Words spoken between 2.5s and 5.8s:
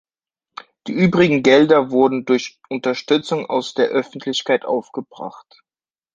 Unterstützung aus der Öffentlichkeit aufgebracht.